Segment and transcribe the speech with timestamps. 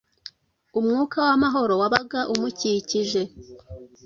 [0.79, 3.21] Umwuka w'amahoro wabaga umukikije